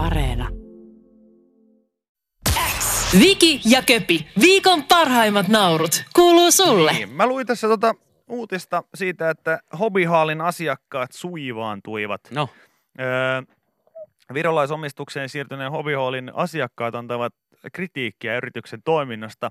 [0.00, 0.48] Areena.
[3.18, 6.92] Viki ja Köpi, viikon parhaimmat naurut, kuuluu sulle.
[6.92, 7.94] Niin, mä luin tässä tota
[8.28, 12.20] uutista siitä, että hobbihaalin asiakkaat suivaantuivat.
[12.30, 12.48] No,
[13.00, 13.42] Öö,
[14.34, 17.34] virolaisomistukseen siirtyneen hobbihallin asiakkaat antavat
[17.72, 19.50] kritiikkiä yrityksen toiminnasta.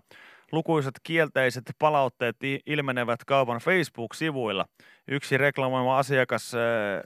[0.51, 4.65] Lukuisat kielteiset palautteet ilmenevät kaupan Facebook-sivuilla.
[5.07, 6.51] Yksi reklamoima asiakas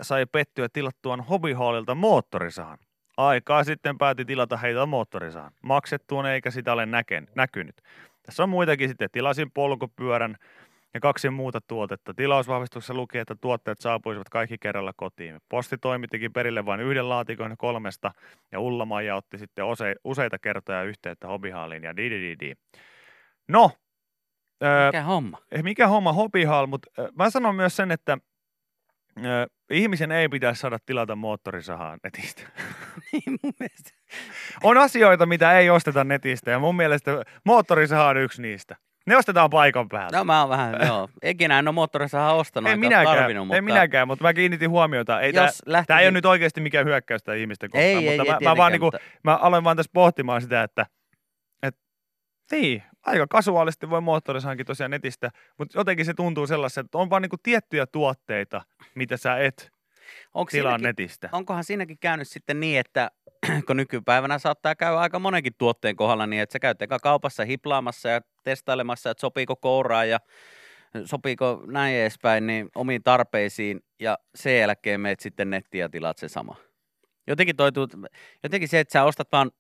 [0.02, 2.78] sai pettyä tilattuaan hobbihallilta moottorisahan.
[3.18, 5.52] Aikaa sitten päätti tilata heitä moottorisahan.
[5.62, 7.76] Maksettuun eikä sitä ole näken, näkynyt.
[8.24, 9.10] Tässä on muitakin sitten.
[9.12, 10.38] Tilasin polkupyörän
[10.94, 12.14] ja kaksi muuta tuotetta.
[12.14, 15.40] Tilausvahvistuksessa luki, että tuotteet saapuisivat kaikki kerralla kotiin.
[15.50, 18.12] Posti toimittikin perille vain yhden laatikon kolmesta
[18.52, 22.54] ja Ulla-Maija otti sitten ose, useita kertoja yhteyttä hobbyhalliin ja di, di, di, di.
[23.48, 23.72] No,
[24.64, 25.38] öö, mikä homma?
[25.64, 28.18] mikä homma hobbyhall, mutta mä sanon myös sen, että
[29.72, 32.42] ihmisen ei pitäisi saada tilata moottorisahaa netistä.
[33.12, 33.92] Niin mun mielestä.
[34.64, 37.12] On asioita, mitä ei osteta netistä ja mun mielestä
[37.46, 38.76] moottorisaha on yksi niistä.
[39.06, 40.18] Ne ostetaan paikan päältä.
[40.18, 41.10] No mä oon vähän, joo.
[41.24, 44.70] Ikinä en ole moottorisahaa ostanut, en enkä minäkään, tarvinnut, mutta en minäkään, mutta mä kiinnitin
[44.70, 45.22] huomiota.
[45.22, 45.88] Ei tää, lähtisin...
[45.88, 48.58] tää ei ole nyt oikeasti mikään hyökkäystä ihmisten kohtaan, ei, mutta ei, mä, ei, mä,
[48.58, 49.00] vaan niinku, mutta...
[49.24, 50.88] mä aloin vaan tässä pohtimaan sitä, että et,
[52.52, 57.22] niin, aika kasuaalisti voi moottorisahankin tosiaan netistä, mutta jotenkin se tuntuu sellaiselta, että on vaan
[57.22, 58.62] niinku tiettyjä tuotteita,
[58.96, 59.72] mitä sä et
[60.34, 61.30] Onko tilaa siinäkin, netistä.
[61.32, 63.12] onkohan siinäkin käynyt sitten niin, että
[63.68, 68.10] kun nykypäivänä saattaa käydä aika monenkin tuotteen kohdalla niin, että sä käyt eka kaupassa hiplaamassa
[68.10, 70.20] ja testailemassa, että sopiiko kouraa ja
[71.06, 76.28] sopiiko näin edespäin niin omiin tarpeisiin ja sen jälkeen meet sitten nettiin ja tilaat se
[76.28, 76.56] sama.
[77.28, 77.72] Jotenkin, toi,
[78.44, 79.52] jotenkin se, että sä ostat vaan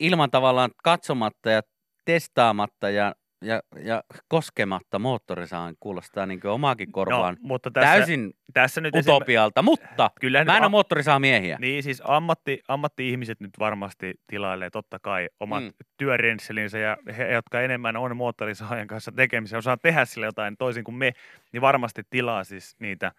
[0.00, 1.62] ilman tavallaan katsomatta ja
[2.04, 8.80] testaamatta ja, ja, ja koskematta moottorisaan kuulostaa niin omaakin korvaan No, mutta tässä, täysin tässä
[8.80, 11.56] nyt esim- utopialta, mutta Kyllä mä en ole moottorisahamiehiä.
[11.60, 15.72] Niin siis ammatti, ammatti-ihmiset nyt varmasti tilailee totta kai omat mm.
[15.96, 20.94] työrenselinsä ja he, jotka enemmän on moottorisaajan kanssa tekemisiä, osaa tehdä sille jotain toisin kuin
[20.94, 21.12] me,
[21.52, 23.12] niin varmasti tilaa siis niitä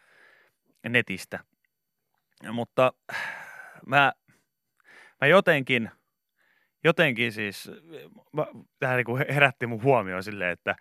[0.90, 1.40] netistä.
[2.52, 2.94] Mutta
[3.86, 4.14] mä,
[5.22, 5.92] mä jotenkin,
[6.86, 7.72] jotenkin siis,
[8.32, 8.46] mä,
[8.80, 10.76] tähän niin herätti mun huomioon silleen, että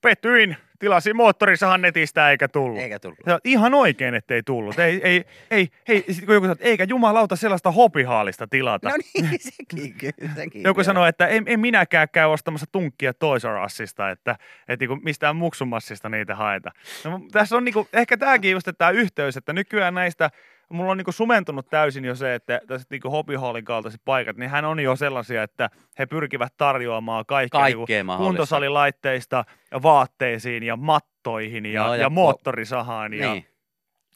[0.00, 2.78] pettyin, tilasin moottorisahan netistä eikä tullut.
[2.78, 3.18] Eikä tullut.
[3.24, 4.78] Sä ihan oikein, ettei tullut.
[4.78, 6.04] Ei, ei, ei, ei.
[6.08, 8.88] Sitten kun joku sanoo, että eikä jumalauta sellaista hopihaalista tilata.
[8.88, 10.34] No niin, sekin kyllä.
[10.34, 14.36] Sekin joku sanoo, että en, en minäkään käy ostamassa tunkkia Toys R Usista, että,
[14.68, 16.70] että niinku mistään muksumassista niitä haeta.
[17.04, 20.30] No, tässä on niinku, ehkä tämäkin just tämä yhteys, että nykyään näistä,
[20.70, 24.64] mulla on niinku sumentunut täysin jo se, että tällaiset niinku hobbyhallin kaltaiset paikat, niin hän
[24.64, 28.28] on jo sellaisia, että he pyrkivät tarjoamaan kaikkea, niinku Kaikkea mahdollista.
[28.28, 33.12] kuntosalilaitteista ja vaatteisiin ja mattoihin ja, Joo, ja, ja ja moottorisahaan.
[33.12, 33.46] Ja, Niin.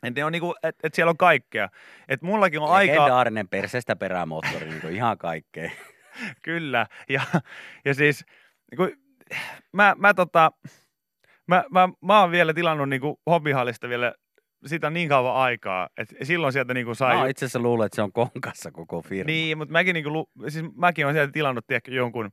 [0.02, 1.68] et ne on niinku, et, et siellä on kaikkea.
[2.08, 5.70] Et mullakin on aika, Legendaarinen persestä perämoottori, niin kuin ihan kaikkea.
[6.42, 6.86] kyllä.
[7.08, 7.22] Ja,
[7.84, 8.24] ja siis,
[8.70, 8.96] niinku,
[9.72, 10.52] mä, mä, tota,
[11.46, 14.14] mä, mä, mä oon vielä tilannut niinku hobbihallista vielä
[14.66, 17.16] siitä on niin kauan aikaa, että silloin sieltä niinku sai...
[17.16, 19.26] Mä itse asiassa luulen, että se on konkassa koko firma.
[19.26, 22.30] Niin, mutta mäkin, niinku, lu- siis mäkin olen sieltä tilannut tiedätkö, jonkun,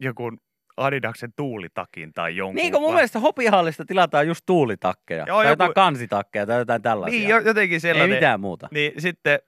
[0.00, 0.38] jonkun
[0.76, 2.54] Adidaksen tuulitakin tai jonkun.
[2.54, 5.24] Niin kuin mun mielestä hopihallista tilataan just tuulitakkeja.
[5.28, 7.18] Joo, tai joku- jotain kansitakkeja tai jotain tällaisia.
[7.18, 8.16] Niin, jo- jotenkin Ei sellainen.
[8.16, 8.68] mitään muuta.
[8.70, 9.38] Niin sitten,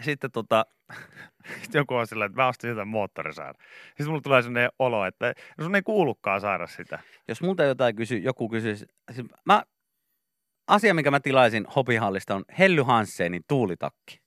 [0.00, 0.66] sitten tota,
[1.62, 3.58] sitten joku on sillä, että mä ostin sitä moottorisaada.
[3.88, 6.98] Sitten mulla tulee sellainen olo, että no sun ei kuulukaan saada sitä.
[7.28, 9.62] Jos multa jotain kysy, joku kysyisi, siis mä,
[10.66, 14.18] asia, minkä mä tilaisin hopihallista on Helly Hansenin tuulitakki.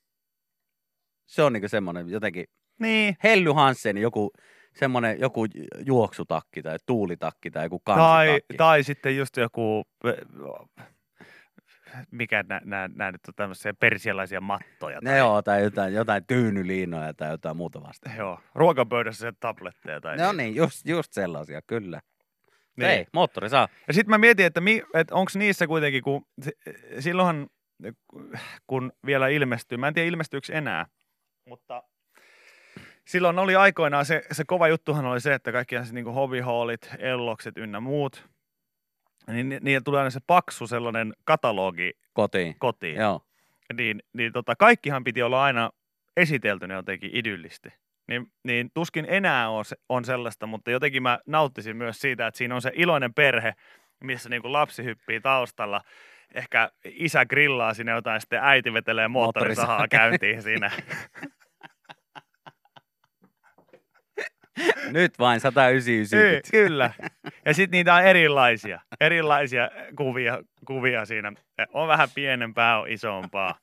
[1.26, 2.46] Se on niinku semmoinen jotenkin,
[2.80, 3.16] Niin.
[3.24, 4.32] Helly Hansenin joku
[4.76, 5.46] semmoinen joku
[5.86, 7.96] juoksutakki tai tuulitakki tai joku Tai,
[8.28, 8.58] kansitakki.
[8.58, 9.84] tai sitten just joku,
[12.12, 15.00] mikä nämä, nyt on tämmöisiä persialaisia mattoja.
[15.04, 18.10] Ne joo, tai jotain, jotain tyynyliinoja tai jotain muuta vasta.
[18.18, 22.00] Joo, ruokapöydässä se tabletteja tai No niin, just, just sellaisia, kyllä.
[22.80, 22.92] Niin.
[22.92, 23.68] Ei, moottori saa.
[23.88, 26.58] Ja sitten mä mietin, että, mi, että onko niissä kuitenkin, kun si-
[27.00, 27.48] silloinhan
[28.68, 30.86] kun vielä ilmestyy, mä en tiedä ilmestyykö enää,
[31.46, 31.84] mutta
[33.08, 37.58] silloin oli aikoinaan se, se kova juttuhan oli se, että kaikki niin kuin hobbyhallit, ellokset
[37.58, 38.30] ynnä muut,
[39.28, 42.56] niin ni- niillä tulee aina se paksu sellainen katalogi Kotiin.
[42.60, 42.96] kotiin.
[42.96, 43.22] Joo.
[43.78, 45.70] Niin, niin tota, kaikkihan piti olla aina
[46.18, 47.70] esiteltynä jotenkin idyllisti.
[48.10, 52.38] Niin, niin tuskin enää on, se, on sellaista, mutta jotenkin mä nauttisin myös siitä, että
[52.38, 53.54] siinä on se iloinen perhe,
[54.04, 55.82] missä niin kuin lapsi hyppii taustalla.
[56.34, 60.72] Ehkä isä grillaa sinne jotain, sitten äiti vetelee moottorisahaa käyntiin siinä.
[64.92, 66.20] Nyt vain 199.
[66.20, 66.92] Ky- kyllä.
[67.46, 71.34] Ja sitten niitä on erilaisia, erilaisia kuvia, kuvia siinä.
[71.74, 73.60] On vähän pienempää, on isompaa.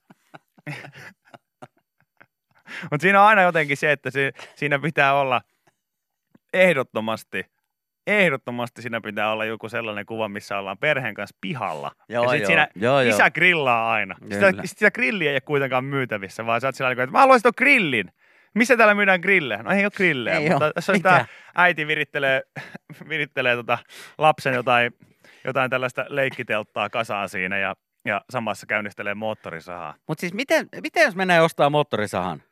[2.91, 5.41] Mutta siinä on aina jotenkin se, että se, siinä pitää olla
[6.53, 7.47] ehdottomasti,
[8.07, 11.93] ehdottomasti siinä pitää olla joku sellainen kuva, missä ollaan perheen kanssa pihalla.
[12.09, 12.47] Joo, ja sit joo.
[12.47, 13.15] siinä Joo, joo.
[13.15, 14.15] isä grillaa aina.
[14.33, 14.63] Sitä, Kyllä.
[14.65, 18.13] sitä grilliä ei ole kuitenkaan myytävissä, vaan sä oot sillä että mä haluaisin tuon grillin.
[18.55, 19.63] Missä täällä myydään grillejä?
[19.63, 22.43] No ei ole grillejä, Ei mutta tässä on tää äiti virittelee,
[23.09, 23.79] virittelee tota
[24.19, 24.93] lapsen jotain,
[25.45, 29.95] jotain tällaista leikkitelttaa kasaan siinä ja, ja samassa käynnistelee moottorisahaa.
[30.09, 32.43] Mutta siis miten, miten jos mennään ostaa moottorisahan?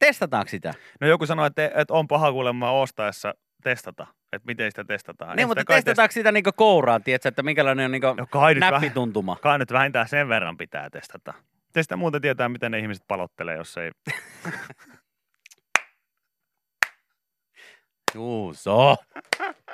[0.00, 0.74] Testataanko sitä?
[1.00, 5.36] No joku sanoi, että, että on paha kuulemma ostaessa testata, että miten sitä testataan.
[5.36, 8.60] Niin, mutta testataanko sitä niinku kouraan, tiedätkö, että minkälainen on niinku test- No kai nyt,
[8.60, 9.36] vähän, näppituntuma?
[9.42, 11.34] kai nyt vähintään sen verran pitää testata.
[11.72, 13.90] Te sitä muuten tietää, miten ne ihmiset palottelee, jos ei...
[18.14, 18.96] Juuso.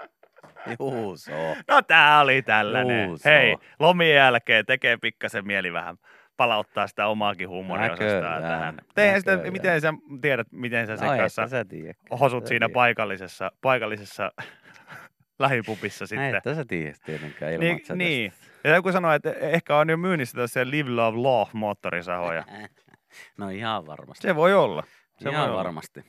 [0.80, 1.32] Juuso.
[1.68, 3.08] No tää oli tällainen.
[3.08, 5.96] Juu, se Hei, lomien jälkeen tekee pikkasen mieli vähän
[6.36, 8.74] palauttaa sitä omaakin huumoriosastaan tähän.
[8.94, 11.94] Tehän sitä, miten sä tiedät, miten sä sen No, kanssa sä tiedä.
[12.20, 12.74] hosut Sä siinä tiedät.
[12.74, 14.32] paikallisessa, paikallisessa
[15.38, 16.34] lähipupissa sitten.
[16.34, 18.32] Että sä tiedät tietenkään ilman, Niin, että sä niin.
[18.64, 22.44] Ja joku sanoi, että ehkä on jo myynnissä tässä Live Love Law moottorisahoja.
[23.38, 24.22] No ihan varmasti.
[24.28, 24.82] Se voi olla.
[25.18, 25.58] Se ihan voi olla.
[25.58, 26.04] varmasti.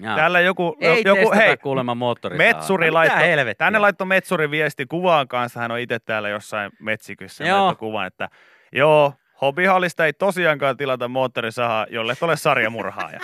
[0.00, 0.16] Jaa.
[0.16, 2.54] Täällä joku, Ei joku hei, kuulemma moottorisahaa.
[2.54, 3.64] Metsuri no, laittoi, helvettiä?
[3.66, 8.28] tänne laittoi Metsuri viesti kuvaan kanssa, hän on itse täällä jossain metsikyssä, laittoi kuvan, että
[8.72, 13.20] joo, hobbyhallista ei tosiaankaan tilata moottorisahaa, jolle et ole sarjamurhaaja.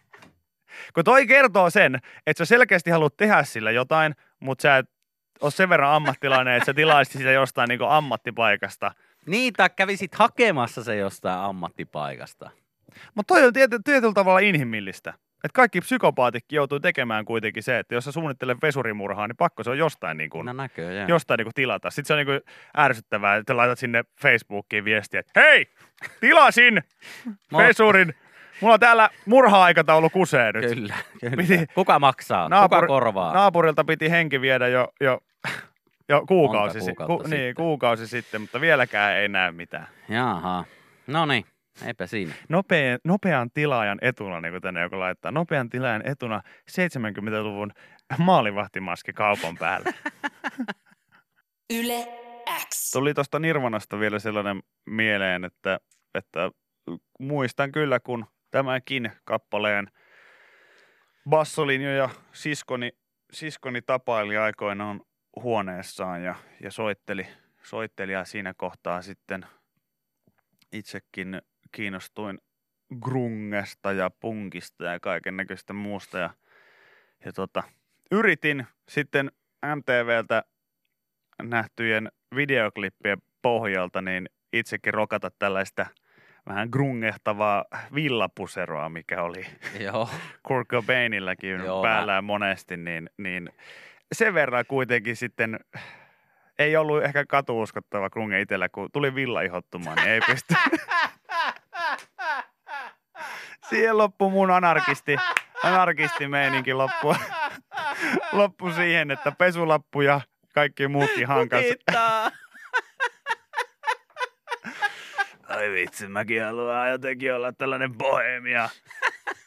[0.94, 4.90] Kun toi kertoo sen, että sä selkeästi haluat tehdä sillä jotain, mutta sä et
[5.40, 8.94] ole sen verran ammattilainen, että sä tilaisit sitä jostain niin ammattipaikasta.
[9.26, 12.50] Niin, tai kävisit hakemassa se jostain ammattipaikasta.
[13.14, 15.14] Mutta toi on tiety, tietyllä tavalla inhimillistä.
[15.44, 19.70] Et kaikki psykopaatitkin joutuu tekemään kuitenkin se, että jos sä suunnittelet vesurimurhaa, niin pakko se
[19.70, 21.08] on jostain niin kuin, No näköjään.
[21.08, 21.90] jostain niin tilata.
[21.90, 22.40] Sitten se on niin
[22.78, 25.66] ärsyttävää, että laitat sinne Facebookiin viestiä, että hei,
[26.20, 26.82] tilasin
[27.56, 28.14] vesurin.
[28.60, 30.64] Mulla on täällä murha-aikataulu kusee nyt.
[30.74, 31.36] Kyllä, kyllä.
[31.36, 32.48] Piti- Kuka maksaa?
[32.62, 33.34] Kuka korvaa?
[33.34, 35.20] Naapurilta piti henki viedä jo, jo,
[36.08, 37.54] jo kuukausi, si- kuukautta niin, sitten.
[37.54, 39.86] kuukausi sitten, mutta vieläkään ei näy mitään.
[40.08, 40.64] Jaha.
[41.06, 41.44] No niin,
[41.84, 42.34] eipä siinä.
[42.48, 47.72] Nopean, nopean tilaajan etuna, niin kuin tänne joku laittaa, nopean tilaajan etuna 70-luvun
[48.18, 49.92] maalivahtimaski kaupan päällä.
[51.78, 52.06] Yle
[52.68, 52.90] X.
[52.92, 55.80] Tuli tuosta Nirvanasta vielä sellainen mieleen, että,
[56.14, 56.50] että
[57.18, 59.90] muistan kyllä, kun tämänkin kappaleen
[61.28, 62.92] bassolinjoja siskoni,
[63.32, 65.00] siskoni tapaili aikoinaan
[65.42, 67.26] huoneessaan ja, ja soitteli,
[67.62, 69.46] soitteli ja siinä kohtaa sitten
[70.72, 72.38] itsekin kiinnostuin
[73.00, 76.30] grungesta ja punkista ja kaiken näköistä muusta ja,
[77.24, 77.62] ja tota,
[78.10, 79.30] yritin sitten
[79.74, 80.44] MTVltä
[81.42, 85.86] nähtyjen videoklippien pohjalta niin itsekin rokata tällaista
[86.48, 87.64] vähän grungehtavaa
[87.94, 89.46] villapuseroa, mikä oli
[89.80, 90.08] Joo.
[90.46, 93.50] Kurt Cobainillakin Joo, päällään monesti, niin, niin
[94.12, 95.60] sen verran kuitenkin sitten
[96.58, 100.54] ei ollut ehkä katuuskottava grunge itsellä, kun tuli villa ihottumaan, niin ei pysty.
[103.68, 105.16] Siihen loppui mun anarkisti,
[105.62, 107.16] anarkisti meininki loppu,
[108.32, 110.20] loppu siihen, että pesulappu ja
[110.54, 111.64] kaikki muukin hankas.
[115.48, 118.68] Ai vitsi, mäkin haluan jotenkin olla tällainen bohemia.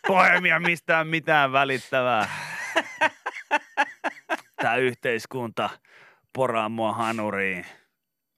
[0.07, 2.29] Bohemia mistään mitään välittävää.
[4.61, 5.69] Tää yhteiskunta
[6.33, 7.65] poraa mua hanuriin.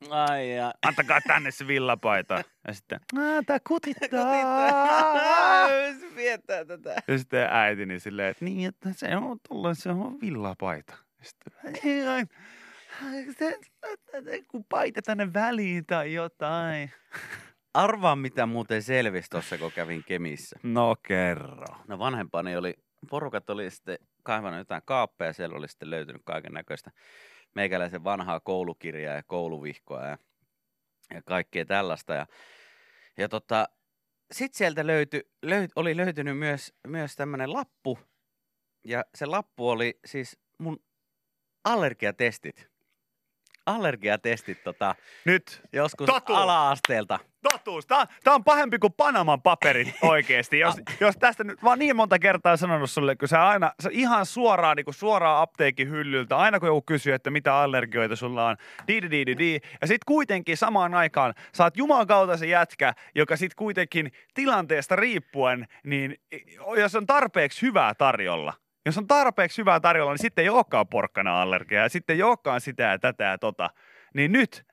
[0.10, 0.74] Ai ja.
[0.88, 2.44] Antakaa tänne se villapaita.
[2.68, 5.68] Ja sitten, "Aa, tää kutittaa.
[6.00, 6.96] Se viettää tätä.
[7.08, 10.94] Ja sitten äitini silleen, että niin, että se on tullut, se on villapaita.
[11.20, 12.24] Ja Sitten, "Ei, ai,
[13.40, 13.60] se-
[14.24, 16.92] se- kun paita tänne väliin tai jotain.
[17.74, 20.60] Arvaa mitä muuten selvisi tuossa, kun kävin Kemissä.
[20.64, 21.66] No kerro.
[21.88, 22.74] No vanhempani oli,
[23.10, 26.92] porukat oli sitten kaivannut jotain kaappeja ja siellä oli sitten löytynyt kaiken näköistä
[27.56, 30.18] meikäläisen vanhaa koulukirjaa ja kouluvihkoa ja,
[31.14, 32.14] ja kaikkea tällaista.
[32.14, 32.28] Ja,
[33.18, 33.70] ja tota,
[34.32, 38.00] sitten sieltä löyty, löyt, oli löytynyt myös, myös tämmöinen lappu
[38.84, 40.84] ja se lappu oli siis mun
[41.64, 42.71] allergiatestit.
[43.66, 46.40] Allergiatestit tota, Nyt joskus Totuus.
[46.40, 47.20] ala-asteelta.
[47.52, 47.86] Totuus.
[47.86, 50.60] Tämä, tämä on pahempi kuin Panaman paperit oikeasti.
[50.60, 53.90] Jos, jos tästä nyt, mä oon niin monta kertaa sanonut sulle, kun sä aina, sä
[53.92, 58.48] ihan suoraan, niin kuin suoraan apteekin hyllyltä, aina kun joku kysyy, että mitä allergioita sulla
[58.48, 62.46] on, di di di di ja sit kuitenkin samaan aikaan sä oot Jumalan kautta se
[62.46, 66.16] jätkä, joka sit kuitenkin tilanteesta riippuen, niin
[66.78, 68.54] jos on tarpeeksi hyvää tarjolla,
[68.86, 72.62] jos on tarpeeksi hyvää tarjolla, niin sitten ei olekaan porkkana allergiaa, ja sitten ei olekaan
[72.62, 73.70] sitä ja tätä ja tota.
[74.14, 74.64] Niin nyt,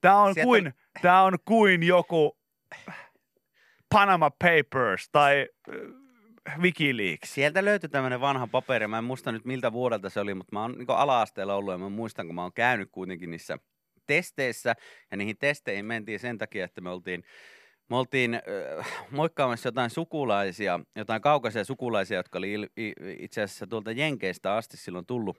[0.00, 2.38] tämä on Sieltä kuin, tää on kuin joku
[3.94, 7.34] Panama Papers tai äh, Wikileaks.
[7.34, 8.86] Sieltä löytyi tämmöinen vanha paperi.
[8.86, 11.78] Mä en muista nyt miltä vuodelta se oli, mutta mä oon niin ala-asteella ollut ja
[11.78, 13.58] mä muistan, kun mä oon käynyt kuitenkin niissä
[14.06, 14.74] testeissä.
[15.10, 17.24] Ja niihin testeihin mentiin sen takia, että me oltiin
[17.90, 23.66] me oltiin äh, moikkaamassa jotain sukulaisia, jotain kaukaisia sukulaisia, jotka oli il, i, itse asiassa
[23.66, 25.36] tuolta Jenkeistä asti silloin tullut,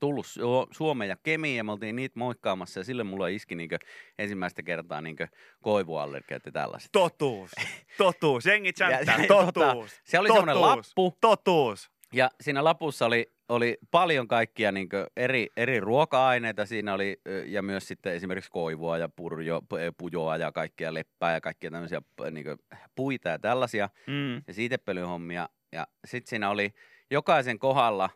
[0.00, 3.78] tullut Su- Suomeen ja Kemiin, ja me oltiin niitä moikkaamassa, ja sille mulla iski niinkö
[4.18, 5.28] ensimmäistä kertaa niinkö
[5.62, 6.88] koivuallergiat ja tällaiset.
[6.92, 7.50] Totuus.
[7.98, 8.46] Totuus.
[8.46, 9.20] Jengi chanttää.
[9.20, 10.00] Ja- tota, Totuus.
[10.04, 10.76] se oli semmoinen Totuus.
[10.88, 11.16] lappu.
[11.20, 11.90] Totuus.
[12.12, 16.66] Ja siinä lapussa oli, oli paljon kaikkia niin eri, eri ruoka-aineita.
[16.66, 19.62] Siinä oli ja myös sitten esimerkiksi koivua ja purjo,
[19.98, 22.46] pujoa ja kaikkia leppää ja kaikkia tämmöisiä niin
[22.94, 24.42] puita ja tällaisia Mm.
[24.46, 25.48] ja siitepölyhommia.
[25.72, 26.70] Ja sitten siinä oli
[27.10, 28.10] jokaisen kohdalla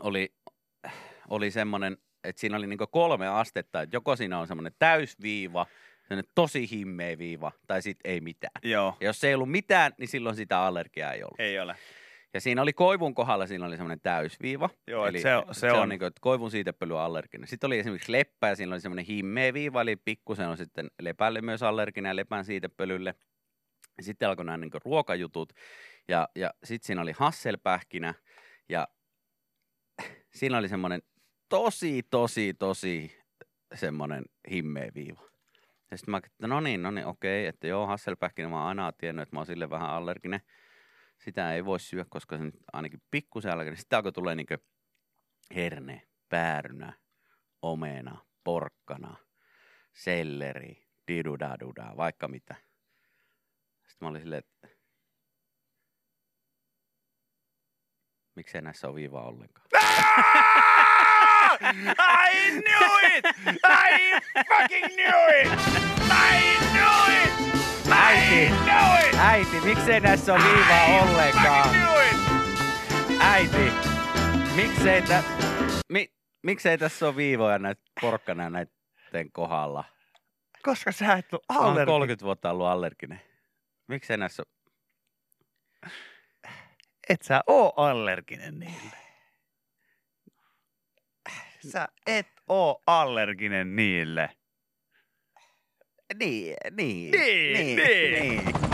[0.00, 0.34] oli,
[1.28, 3.82] oli semmoinen, että siinä oli niin kolme astetta.
[3.82, 5.66] Että joko siinä on semmoinen täysviiva,
[6.08, 8.60] semmoinen tosi himmeä viiva tai sitten ei mitään.
[8.62, 8.96] Joo.
[9.00, 11.40] Ja jos ei ollut mitään, niin silloin sitä allergiaa ei ollut.
[11.40, 11.76] Ei ole.
[12.34, 14.70] Ja siinä oli koivun kohdalla, siinä oli semmoinen täysviiva.
[14.86, 15.88] Joo, eli se on- se se on, on.
[15.88, 17.48] niin kuin, että koivun siitepöly on allerginen.
[17.48, 21.40] Sitten oli esimerkiksi leppä ja siinä oli semmoinen himmeä viiva, eli pikkusen on sitten lepälle
[21.40, 23.14] myös allerginen ja lepän siitepölylle.
[23.96, 25.52] Ja sitten alkoi nämä niin ruokajutut
[26.08, 28.14] ja, ja sitten siinä oli hasselpähkinä
[28.68, 28.88] ja
[30.34, 31.02] siinä oli semmoinen
[31.48, 33.18] tosi, tosi, tosi
[33.74, 35.20] semmoinen himmeä viiva.
[35.90, 38.66] Ja sitten mä ajattelin, että no niin, no niin, okei, että joo, hasselpähkinä mä oon
[38.68, 40.40] aina tiennyt, että mä oon sille vähän allerginen.
[41.24, 43.76] Sitä ei voi syödä, koska se nyt ainakin pikkusen allerginen.
[43.76, 44.58] Sitten alkoi tulee niinkö
[45.54, 46.92] herne, päärynä,
[47.62, 49.16] omena, porkkana,
[49.92, 52.54] selleri, didudaduda, vaikka mitä.
[53.86, 54.68] Sitten mä olin silleen, että
[58.34, 59.66] miksei näissä ole viivaa ollenkaan.
[62.00, 63.24] I knew it!
[63.64, 65.48] I fucking knew it!
[66.10, 67.32] I knew it!
[67.86, 68.81] I knew it!
[69.32, 71.68] Äiti, miksei näissä ole viivaa ollenkaan?
[73.20, 73.72] Äiti,
[74.56, 75.22] miksei, tä,
[75.88, 76.12] mi,
[76.42, 79.84] miksei tässä ole viivoja näitä porkkana näiden kohdalla?
[80.62, 81.86] Koska sä et ole allerginen.
[81.86, 83.20] 30 vuotta ollut allerginen.
[83.88, 85.92] Miksei näissä ole?
[87.08, 88.96] Et sä oo allerginen niille.
[91.72, 94.30] Sä et oo allerginen niille.
[96.18, 97.10] Niin, niin.
[97.10, 97.76] Niin, niin.
[97.76, 98.44] niin.
[98.44, 98.71] niin.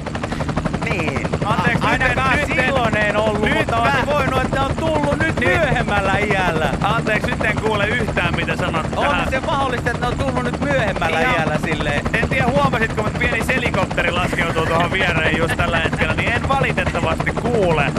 [1.44, 4.44] Anteeksi, A- nyt en- ainakaan nyt en- silloin en ollut, nyt mutta mä- on voinut,
[4.44, 6.70] että on tullut nyt myöhemmällä iällä.
[6.82, 9.30] Anteeksi, nyt en kuule yhtään mitä sanot On tähän.
[9.30, 12.00] se mahdollista, että ne on tullut nyt myöhemmällä Ihan- iällä silleen.
[12.14, 17.32] En tiedä huomasitko, mutta pieni helikopteri laskeutuu tuohon viereen just tällä hetkellä, niin en valitettavasti
[17.32, 17.92] kuule,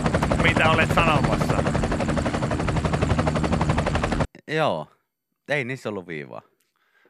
[0.43, 1.63] mitä olet sanomassa.
[4.48, 4.88] Joo.
[5.50, 6.41] Ei niissä ollut viivaa.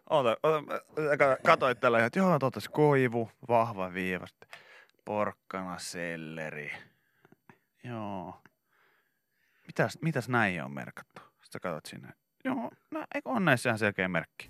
[0.09, 0.63] Oota, oota,
[1.45, 4.49] katoit tällä että joo, totas koivu, vahva viiva, sitten
[5.09, 6.71] porkkana, selleri.
[7.83, 8.41] Joo.
[9.67, 11.21] Mitäs, mitäs näihin on merkattu?
[11.43, 12.13] Sitten katsot sinne.
[12.45, 14.49] Joo, no, eikö on näissä ihan selkeä merkki?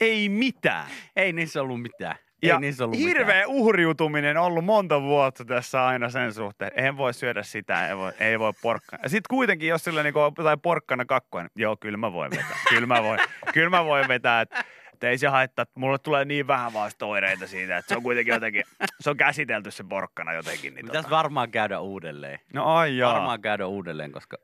[0.00, 0.90] Ei mitään.
[1.16, 2.16] Ei niissä ollut mitään.
[2.46, 6.70] Ei Ja niissä ollut hirveä uhriutuminen ollut monta vuotta tässä aina sen suhteen.
[6.74, 9.02] En voi syödä sitä, ei voi, ei voi porkkana.
[9.02, 12.30] Ja sitten kuitenkin, jos sillä niinku on jotain porkkana kakkoa, niin joo, kyllä mä voin
[12.30, 12.58] vetää.
[12.68, 13.20] Kyllä mä voin,
[13.52, 17.06] kyllä mä voin vetää, että et ei se haittaa, että mulle tulee niin vähän vasta
[17.06, 18.62] oireita siitä, että se on kuitenkin jotenkin,
[19.00, 20.74] se on käsitelty se porkkana jotenkin.
[20.74, 21.16] Niin Pitäisi tota.
[21.16, 22.38] varmaan käydä uudelleen.
[22.52, 23.12] No ai jaa.
[23.12, 24.36] Varmaan käydä uudelleen, koska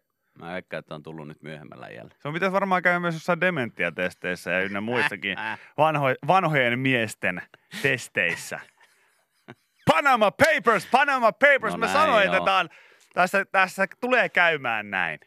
[0.42, 2.14] mä veikkaan, että on tullut nyt myöhemmällä iällä.
[2.18, 5.36] Se on pitäisi varmaan käydä myös jossain dementiatesteissä ja ynnä muissakin
[5.78, 7.42] vanho, vanhojen miesten
[7.82, 8.60] testeissä.
[9.86, 11.72] Panama Papers, Panama Papers.
[11.72, 12.68] No Mä näin, sanoin, että tää on,
[13.14, 15.18] tässä, tässä tulee käymään näin.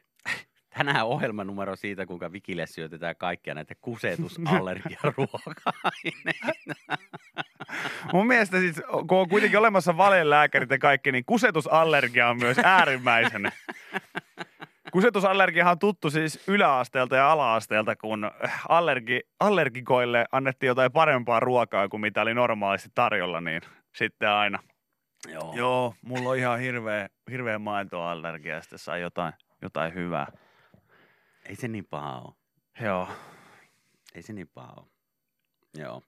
[0.78, 6.76] Tänään ohjelmanumero siitä, kuinka Vikille syötetään kaikkia näitä kusetusallergiaruoka-aineita.
[8.14, 13.52] Mun mielestä siis, kun on kuitenkin olemassa valelääkärit ja kaikki, niin kusetusallergia on myös äärimmäisen.
[14.96, 18.32] Kusetusallergiahan on tuttu siis yläasteelta ja alaasteelta, kun
[18.70, 23.62] allergi, allergikoille annettiin jotain parempaa ruokaa kuin mitä oli normaalisti tarjolla, niin
[23.96, 24.60] sitten aina
[25.28, 25.54] Joo.
[25.56, 30.28] Joo, mulla on ihan hirveä, hirveä maitoallergia ja sitten sai jotain, jotain hyvää.
[31.46, 32.34] Ei se niin paha ole.
[32.82, 33.08] Joo.
[34.16, 34.88] Ei se niin paha ole.
[35.74, 36.02] Joo.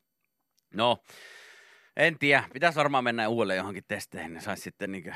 [0.74, 0.98] No,
[1.96, 2.44] en tiedä.
[2.54, 5.16] Pitäisi varmaan mennä uudelleen johonkin testeihin, niin saisi sitten niin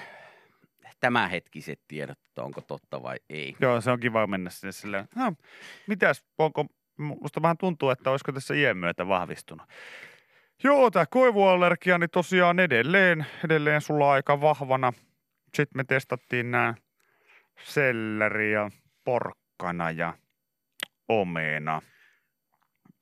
[1.02, 3.56] tämänhetkiset tiedot, että onko totta vai ei.
[3.60, 5.34] Joo, se on kiva mennä sinne silleen, no,
[5.88, 6.66] mitäs, onko,
[6.98, 9.68] musta vähän tuntuu, että olisiko tässä iän myötä vahvistunut.
[10.64, 14.94] Joo, tämä koivuallergia, niin tosiaan edelleen, edelleen sulla aika vahvana.
[15.56, 16.74] Sitten me testattiin nämä
[17.64, 18.72] selleri ja
[19.04, 20.14] porkkana ja
[21.10, 21.82] omena.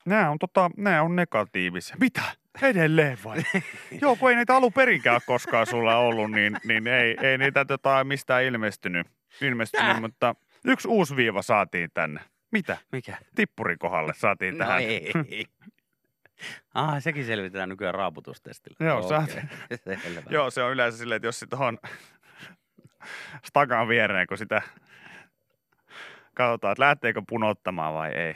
[0.06, 1.96] Nämä on, tota, nämä on negatiivisia.
[2.00, 2.22] Mitä?
[2.62, 3.38] Edelleen vai?
[4.02, 8.04] Joo, kun ei niitä alun perinkään koskaan sulla ollut, niin, niin ei, ei niitä tota,
[8.04, 9.08] mistään ilmestynyt,
[9.42, 10.00] ilmestynyt Tää.
[10.02, 12.22] mutta yksi uusi viiva saatiin tänne.
[12.52, 12.78] Mitä?
[12.92, 13.18] Mikä?
[13.36, 14.82] Tippurin kohdalle saatiin No tähän.
[14.82, 15.12] ei.
[16.74, 18.78] Ah, sekin selvitetään nykyään raaputustestillä.
[18.80, 20.22] Joo, Okei, selvä.
[20.30, 21.78] Joo, se on yleensä silleen, että jos sit on
[23.46, 24.62] stakan viereen, kun sitä
[26.34, 28.36] katsotaan, että lähteekö punottamaan vai ei.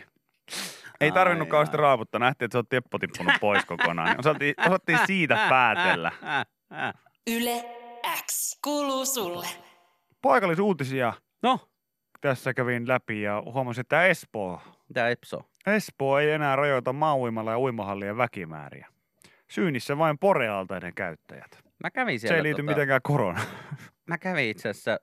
[1.03, 4.09] Ei tarvinnut kauheasti raaputtaa, nähtiin, että se on teppo tippunut pois kokonaan.
[4.09, 6.11] Niin Osattiin, osattiin siitä päätellä.
[7.27, 7.65] Yle
[8.25, 9.47] X kuuluu sulle.
[10.21, 11.59] Paikallisuutisia No,
[12.21, 15.41] tässä kävin läpi ja huomasin, että Espoo, mitä Epso?
[15.67, 18.87] Espoo ei enää rajoita mauimalla ja uimahallien väkimääriä.
[19.51, 21.59] Syynissä vain porealtaiden käyttäjät.
[21.83, 22.37] Mä kävin Se siellä.
[22.37, 23.47] ei liity tota, mitenkään koronaan.
[24.07, 24.97] Mä kävin itse asiassa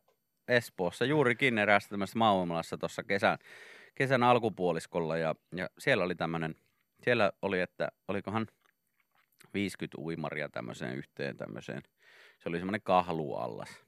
[0.48, 3.38] Espoossa juurikin eräässä tämmöisessä Maumalassa tuossa kesän,
[3.94, 6.54] kesän alkupuoliskolla ja, ja siellä oli tämmöinen,
[7.02, 8.46] siellä oli, että olikohan
[9.54, 11.82] 50 uimaria tämmöiseen yhteen tämmöiseen.
[12.38, 13.84] Se oli semmoinen kahluallas.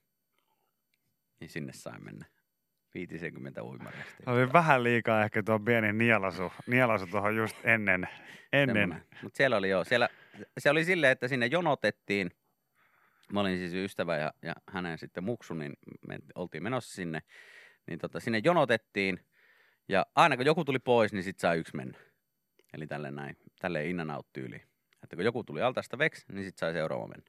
[1.40, 2.26] Niin sinne sai mennä.
[2.94, 4.04] 50 uimaria.
[4.04, 4.34] sitten.
[4.34, 8.08] Oli vähän liikaa ehkä tuo pieni nielasu, nielasu tuohon just ennen.
[8.52, 9.04] ennen.
[9.22, 10.08] Mutta siellä oli joo, siellä,
[10.58, 12.30] se oli silleen, että sinne jonotettiin.
[13.32, 15.72] Mä olin siis ystävä ja, ja hänen sitten muksu, niin
[16.08, 17.22] me oltiin menossa sinne.
[17.86, 19.20] Niin tota, sinne jonotettiin
[19.92, 21.98] ja aina kun joku tuli pois, niin sit sai yksi mennä.
[22.74, 24.62] Eli tälle näin, tälleen in and out tyyliin.
[25.02, 27.24] Että kun joku tuli altasta veksi, niin sit sai seuraava mennä.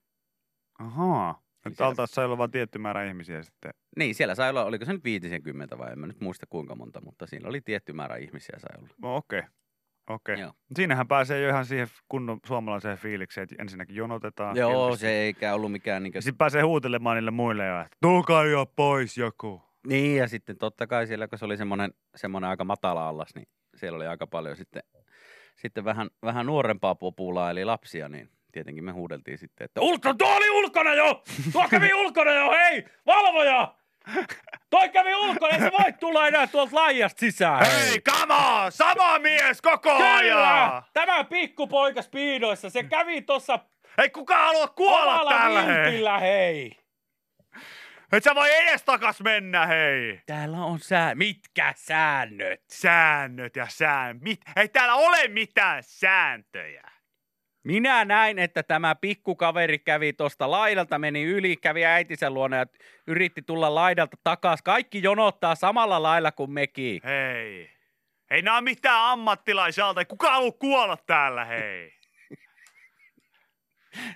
[0.79, 1.31] Ahaa.
[1.33, 3.73] Niin Nyt siellä- altaassa sai olla vain tietty määrä ihmisiä sitten.
[3.97, 7.01] Niin, siellä sai olla, oliko se nyt 50 vai en mä nyt muista kuinka monta,
[7.01, 8.93] mutta siinä oli tietty määrä ihmisiä sai olla.
[9.01, 9.43] No okei.
[10.09, 10.39] Okei.
[10.39, 10.53] Joo.
[10.75, 14.57] Siinähän pääsee jo ihan siihen kunnon suomalaiseen fiilikseen, että ensinnäkin jonotetaan.
[14.57, 15.01] Joo, ilmeisesti.
[15.05, 16.17] se eikä ollut mikään niinkö...
[16.17, 19.61] Ja sitten pääsee huutelemaan niille muille jo, että tulkaa jo pois joku.
[19.87, 23.47] Niin, ja sitten totta kai siellä, kun se oli semmoinen, semmoinen aika matala allas, niin
[23.75, 24.83] siellä oli aika paljon sitten,
[25.55, 30.35] sitten vähän, vähän nuorempaa populaa, eli lapsia, niin tietenkin me huudeltiin sitten, että ulkona, tuo
[30.35, 31.23] oli ulkona jo!
[31.51, 32.85] Tuo kävi ulkona jo, hei!
[33.05, 33.75] Valvoja!
[34.69, 37.65] Toi kävi ulkona, ei se voi tulla enää tuolta laijasta sisään.
[37.65, 38.71] Hei, on!
[38.71, 40.15] Sama mies koko Kyllä!
[40.15, 40.83] ajan!
[40.93, 43.59] Tämä pikkupoika spiidoissa, se kävi tuossa
[43.97, 46.03] Ei kukaan halua kuolla täällä, hei!
[46.19, 46.82] hei!
[48.13, 50.21] Et sä voi edes takas mennä, hei!
[50.25, 51.15] Täällä on sää...
[51.15, 52.61] Mitkä säännöt?
[52.69, 54.19] Säännöt ja sään...
[54.21, 54.41] Mit...
[54.55, 56.83] Ei täällä ole mitään sääntöjä.
[57.63, 62.65] Minä näin, että tämä pikkukaveri kävi tuosta laidalta, meni yli, kävi äitinsä luona ja
[63.07, 64.61] yritti tulla laidalta takas.
[64.61, 67.01] Kaikki jonottaa samalla lailla kuin mekin.
[67.03, 67.71] Hei.
[68.29, 71.93] Ei ole mitään ammattilaisia Ei kukaan halua kuolla täällä, hei.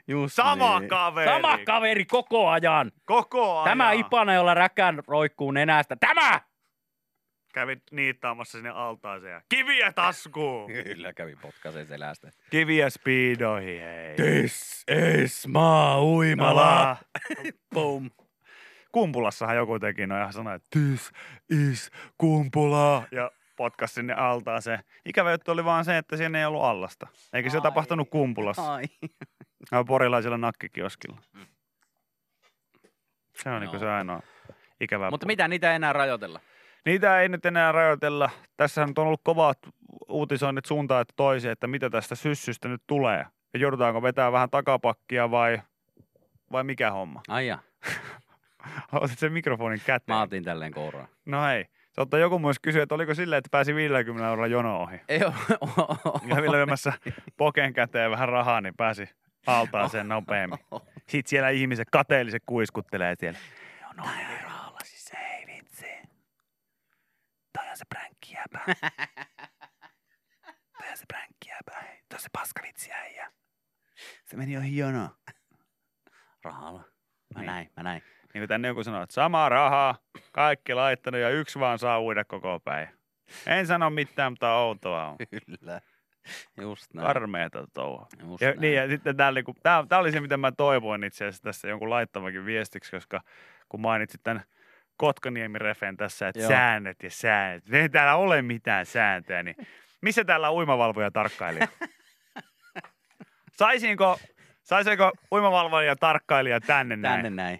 [0.08, 1.32] Just Sama kaveri.
[1.32, 2.92] Sama kaveri koko ajan.
[3.06, 3.78] Koko ajan.
[3.78, 5.96] Tämä Ipana, jolla räkän roikkuu nenästä.
[5.96, 6.42] Tämä!
[7.54, 10.72] Kävi niittaamassa sinne altaaseen ja kiviä taskuun.
[10.84, 12.32] Kyllä kävi potkasen selästä.
[12.50, 14.16] kiviä speedoihin, hei.
[14.16, 14.84] This
[15.24, 15.98] is maa
[16.38, 16.98] Mala.
[17.76, 18.10] Boom.
[18.92, 21.12] Kumpulassahan joku teki noin ja sanoi, että this
[21.50, 23.04] is kumpula.
[23.12, 24.80] Ja potkas sinne altaaseen.
[25.06, 27.08] Ikävä juttu oli vaan se, että siinä ei ollut allasta.
[27.34, 27.62] Eikä se Ai.
[27.62, 28.74] tapahtunut kumpulassa.
[28.74, 28.84] Ai.
[29.72, 31.18] Ja porilaisella nakkikioskilla.
[33.36, 33.80] Se on niinku Joo.
[33.80, 34.22] se ainoa
[34.82, 35.32] ikävä Mutta puoli.
[35.34, 36.40] mitä niitä ei enää rajoitella?
[36.86, 38.30] Niitä ei nyt enää rajoitella.
[38.58, 39.58] Tässä on ollut kovat
[40.10, 43.26] uutisoinnit suuntaan että toiseen, että mitä tästä syssystä nyt tulee.
[43.54, 45.62] Ja joudutaanko vetää vähän takapakkia vai,
[46.52, 47.22] vai mikä homma?
[47.28, 47.60] Ai ja,
[49.02, 50.18] Otit sen mikrofonin käteen.
[50.18, 51.08] mä otin tälleen kouraan.
[51.26, 51.66] No hei.
[51.96, 55.02] Totta joku myös kysyi, että oliko silleen, että pääsi 50 eurolla jono ohi.
[55.10, 55.34] Ei oo.
[56.28, 56.94] Ja vielä lyömässä
[57.38, 59.10] poken käteen vähän rahaa, niin pääsi
[59.48, 60.60] altaan sen nopeammin.
[61.10, 63.40] Sitten siellä ihmiset kateelliset kuiskuttelee siellä.
[63.82, 65.86] No noin rahalla siis ei vitsi.
[67.54, 68.60] Toi on se pränkki jäbä.
[70.78, 71.72] Toi on se pränkki jäbä.
[71.82, 73.32] Toi on se paskavitsi äijä.
[74.26, 75.10] Se meni ohi jono.
[76.44, 76.84] Rahalla.
[77.36, 77.46] Mä Niin.
[77.46, 78.02] näin, mä näin.
[78.34, 79.96] Niin kuin tänne joku sanoo, että sama raha,
[80.32, 82.90] kaikki laittanut ja yksi vaan saa uida koko päivä.
[83.46, 85.18] En sano mitään, mutta outoa on.
[85.60, 85.82] Kyllä.
[86.62, 87.08] Just näin.
[87.08, 88.08] Karmeeta touhua.
[88.28, 88.62] Just Ja, näin.
[88.62, 91.44] niin, ja sitten tää, oli, kun, tää, tää oli se, mitä mä toivoin itse asiassa
[91.44, 93.22] tässä jonkun laittavakin viestiksi, koska
[93.70, 94.44] kun mainitsit tämän
[94.98, 96.48] Kotkaniemi-refen tässä, että Joo.
[96.50, 97.74] säännöt ja säännöt.
[97.74, 99.56] Ei täällä ole mitään sääntöjä, niin
[100.02, 101.68] missä täällä uimavalvoja tarkkailija?
[103.52, 104.20] Saisinko,
[104.64, 107.36] saisinko uimavalvoja tarkkailija tänne, Tänne näin?
[107.36, 107.60] näin.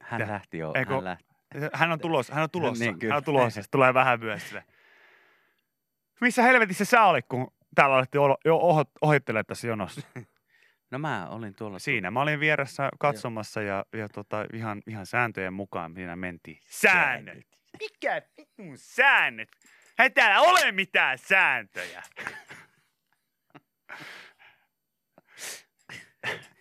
[0.00, 0.72] Hän lähti jo.
[0.74, 1.24] Eikö- Hän lähti.
[1.72, 3.12] Hän on tulossa, hän on tulossa, Niin, kyllä.
[3.14, 4.62] hän on tulossa, se tulee vähän myöhässä.
[6.20, 8.58] Missä helvetissä sä olit, kun täällä alettiin jo
[9.00, 10.00] ohittelemaan tässä jonossa?
[10.90, 11.78] No mä olin tuolla.
[11.78, 16.60] Siinä mä olin vieressä katsomassa ja, ja tota, ihan, ihan sääntöjen mukaan siinä mentiin.
[16.66, 17.46] Säännöt!
[17.80, 19.48] Mikä vitun säännöt?
[19.98, 22.02] Ei täällä ole mitään sääntöjä.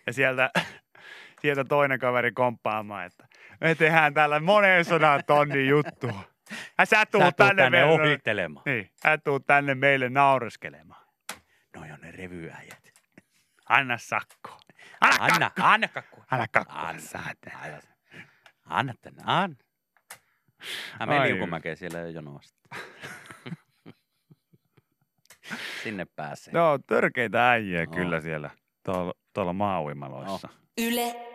[0.08, 0.49] Ja sieltä,
[1.41, 3.28] sieltä toinen kaveri komppaamaan, että
[3.62, 6.23] me tehdään täällä monen sodan tonnin juttua.
[6.78, 8.63] Ja sä tuut tänne, tänne meille, ohittelemaan.
[8.65, 11.03] niin, sä tuut tänne meille naureskelemaan.
[11.76, 12.94] Noi on ne revyäjät.
[13.70, 14.60] Anna sakko.
[15.02, 15.62] Anna, Anna, kakku.
[15.66, 16.24] anna kakku.
[16.32, 16.74] Anna kakku.
[16.78, 17.02] Anna,
[17.56, 17.82] anna,
[18.66, 19.56] anna tänne, anna.
[21.00, 22.70] Mä menen Ai liukumäkeen siellä jo jonosta.
[25.84, 26.54] Sinne pääsee.
[26.54, 27.88] Joo, törkeitä äijä On.
[27.96, 28.50] kyllä siellä
[28.86, 30.50] tuolla, tuolla maauimaloissa.
[30.78, 31.33] Yle X.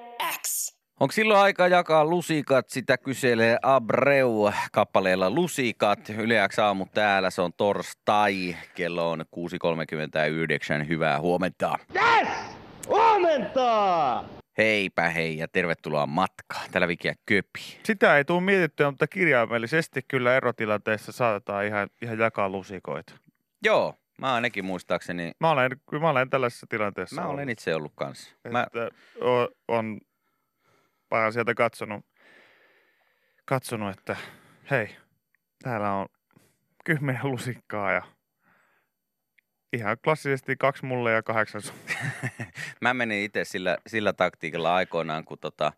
[1.01, 2.69] Onko silloin aika jakaa lusikat?
[2.69, 5.99] Sitä kyselee Abreu kappaleella Lusikat.
[6.19, 8.57] Yle X aamu täällä, se on torstai.
[8.75, 9.21] Kello on
[10.81, 10.89] 6.39.
[10.89, 11.79] Hyvää huomenta.
[12.89, 14.25] Huomenta!
[14.59, 16.71] Heipä hei ja tervetuloa matkaan.
[16.71, 17.61] Täällä Vikiä Köpi.
[17.83, 23.13] Sitä ei tule mietittyä, mutta kirjaimellisesti kyllä erotilanteessa saatetaan ihan, ihan jakaa lusikoita.
[23.65, 27.51] Joo, mä ainakin muistaakseni, Mä olen, kyllä mä olen tällaisessa tilanteessa mä olen ollut.
[27.51, 28.35] itse ollut kanssa.
[28.51, 28.89] Mä, Että
[29.25, 29.99] o- on
[31.11, 32.07] vähän sieltä katsonut,
[33.45, 34.17] katsonut, että
[34.71, 34.97] hei,
[35.63, 36.07] täällä on
[36.85, 38.03] kymmenen lusikkaa ja
[39.73, 41.77] ihan klassisesti kaksi mulle ja kahdeksan sun.
[42.81, 45.73] mä menin itse sillä, sillä taktiikalla aikoinaan, kun tota,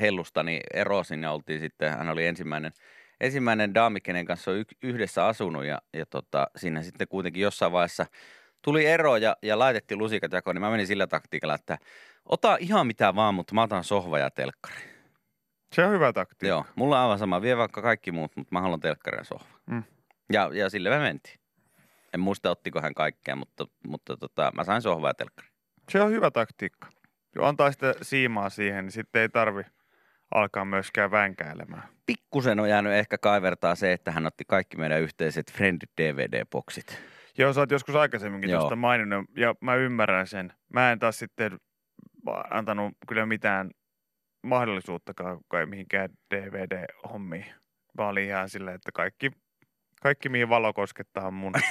[0.00, 2.72] hellustani erosin ja oltiin sitten, hän oli ensimmäinen,
[3.20, 8.06] ensimmäinen daami, kenen kanssa on yhdessä asunut ja, ja tota, siinä sitten kuitenkin jossain vaiheessa
[8.62, 11.78] tuli ero ja, ja laitettiin lusikat jakoon, niin mä menin sillä taktiikalla, että
[12.28, 14.92] ota ihan mitä vaan, mutta mä otan sohva ja telkkari.
[15.74, 16.46] Se on hyvä taktiikka.
[16.46, 19.58] Joo, mulla on aivan sama, vie vaikka kaikki muut, mutta mä haluan telkkarin ja sohva.
[19.66, 19.82] Mm.
[20.32, 21.40] Ja, ja sille me mentiin.
[22.14, 25.48] En muista ottiko hän kaikkea, mutta, mutta tota, mä sain sohvaa ja telkkari.
[25.90, 26.88] Se on hyvä taktiikka.
[27.36, 29.62] Jo antaa sitä siimaa siihen, niin sitten ei tarvi
[30.34, 31.82] alkaa myöskään vänkäilemään.
[32.06, 36.98] pikkusen on jäänyt ehkä kaivertaa se, että hän otti kaikki meidän yhteiset Friend DVD-boksit.
[37.38, 38.60] Joo, sä oot joskus aikaisemminkin Joo.
[38.60, 40.52] tuosta maininnut, ja mä ymmärrän sen.
[40.74, 41.58] Mä en taas sitten
[42.50, 43.70] antanut kyllä mitään
[44.42, 47.46] mahdollisuuttakaan kai mihinkään DVD-hommiin.
[47.98, 49.30] Mä olin ihan silleen, että kaikki,
[50.02, 51.52] kaikki mihin valo koskettaa on mun.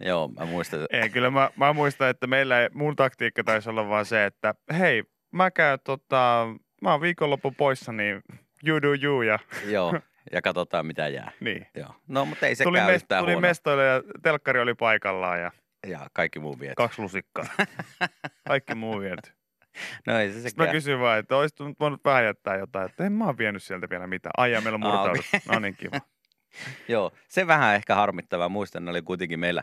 [0.00, 0.80] Joo, mä muistan.
[0.90, 4.54] ei, kyllä mä, mä muistan, että meillä ei, mun taktiikka taisi olla vaan se, että
[4.78, 6.46] hei, mä käyn tota,
[6.82, 8.22] mä oon viikonloppu poissa, niin
[8.66, 9.38] you do you ja
[9.74, 9.94] Joo,
[10.32, 11.32] ja katsotaan mitä jää.
[11.40, 11.66] niin.
[11.74, 11.94] Joo.
[12.08, 13.48] No, mutta ei se Tuli, käy mes, yhtään tuli huono.
[13.48, 15.50] mestoille ja telkkari oli paikallaan ja
[15.86, 16.74] Ja kaikki muu viety.
[16.76, 17.44] kaksi lusikkaa.
[18.48, 19.30] Kaikki muu viety.
[20.06, 23.04] No ei se se Sitten mä kysyin vaan, että olisit voinut vähän jättää jotain, että
[23.06, 24.32] en mä oon vienyt sieltä vielä mitään.
[24.36, 25.24] Ai ja meillä on murtaudut.
[25.48, 26.00] No niin, kiva.
[26.88, 28.48] Joo, se vähän ehkä harmittavaa.
[28.48, 29.62] Muistan, ne oli kuitenkin meillä,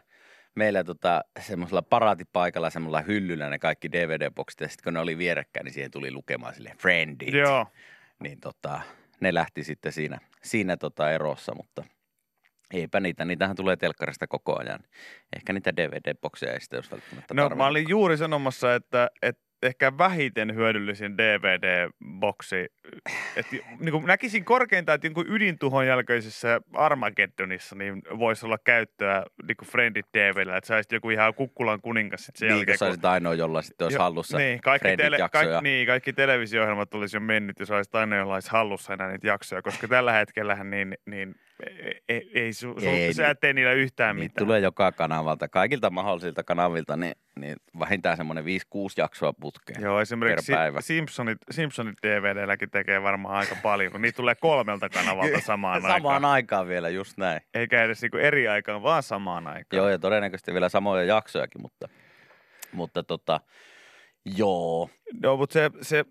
[0.56, 4.62] meillä tota, semmoisella paraatipaikalla, semmoisella hyllyllä ne kaikki DVD-boksit.
[4.62, 7.34] Ja sitten kun ne oli vierekkäin, niin siihen tuli lukemaan sille friendit.
[7.34, 7.66] Joo.
[8.20, 8.82] niin tota,
[9.20, 11.84] ne lähti sitten siinä, siinä tota erossa, mutta
[12.74, 14.80] eipä niitä, niitähän tulee telkkarista koko ajan.
[15.36, 17.68] Ehkä niitä DVD-bokseja ei sitten jos välttämättä No mä tarvinnut.
[17.70, 22.56] olin juuri sanomassa, että, että ehkä vähiten hyödyllisin DVD-boksi.
[23.36, 29.58] Että niin kuin näkisin korkeintaan, että niin ydintuhon jälkeisessä Armageddonissa niin voisi olla käyttöä niin
[29.58, 32.74] kuin Friendit DVDllä, että saisit joku ihan kukkulan kuningas sitten sen Niin, jälkeen.
[32.74, 36.94] kun saisit ainoa, jolla sitten olisi Jo- hallussa niin, kaikki, tele, kaikki, niin, kaikki televisio-ohjelmat
[36.94, 40.70] olisi jo mennyt, jos olisit aina jollain olisi hallussa enää niitä jaksoja, koska tällä hetkellähän
[40.70, 41.36] niin, niin
[41.68, 44.46] ei, ei, ei, su, Ei, sä niin- et tee niillä yhtään Niitä mitään.
[44.48, 48.48] tulee joka kanavalta, kaikilta mahdollisilta kanavilta, niin, niin vähintään semmoinen 5-6
[48.98, 49.82] jaksoa putkeen.
[49.82, 50.82] Joo, esimerkiksi per päivä.
[50.82, 56.26] Simpsonit, Simpsonit DVDlläkin tekee varmaan aika paljon, kun niitä tulee kolmelta kanavalta samaan, Samaan aikaan.
[56.26, 57.40] aikaan vielä, just näin.
[57.54, 59.78] Eikä edes niinku eri aikaan, vaan samaan aikaan.
[59.78, 61.90] Joo, ja todennäköisesti vielä samoja jaksojakin, mutta,
[62.72, 63.40] mutta tota,
[64.26, 64.90] joo.
[65.24, 66.06] Joo, mutta se, se,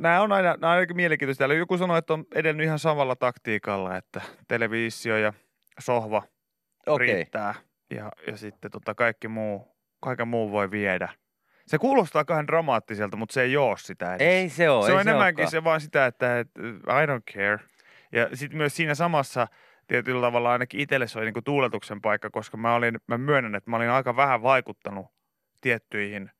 [0.00, 1.38] nämä on aina, nämä on mielenkiintoista.
[1.38, 5.32] Täällä joku sanoi, että on edennyt ihan samalla taktiikalla, että televisio ja
[5.78, 6.22] sohva
[6.86, 7.06] Okei.
[7.06, 7.54] riittää.
[7.94, 11.08] Ja, ja sitten tota kaikki muu, kaiken muu voi viedä.
[11.66, 14.26] Se kuulostaa kahden dramaattiselta, mutta se ei ole sitä edes.
[14.26, 15.50] Ei se ole, se on enemmänkin olekaan.
[15.50, 16.48] se vaan sitä, että et,
[16.86, 17.58] I don't care.
[18.12, 19.48] Ja sitten myös siinä samassa
[19.86, 23.70] tietyllä tavalla ainakin itselle se oli niinku tuuletuksen paikka, koska mä, olin, mä myönnän, että
[23.70, 25.06] mä olin aika vähän vaikuttanut
[25.60, 26.30] tiettyihin